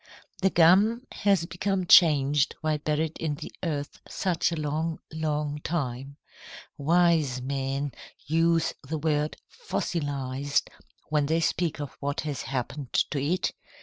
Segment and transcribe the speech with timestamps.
[0.41, 6.17] "The gum has become changed while buried in the earth such a long, long time.
[6.75, 7.91] Wise men
[8.25, 10.71] use the word 'fossilized'
[11.09, 13.51] when they speak of what has happened to it.